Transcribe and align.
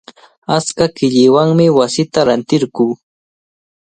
Achka 0.55 0.85
qillaywanmi 0.99 1.65
wasita 1.77 2.19
rantirquu. 2.31 2.87